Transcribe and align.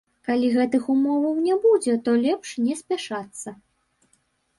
Калі 0.27 0.47
гэтых 0.53 0.85
умоваў 0.93 1.35
не 1.47 1.57
будзе, 1.65 1.97
то 2.07 2.15
лепш 2.23 2.55
не 2.69 2.79
спяшацца. 2.81 3.49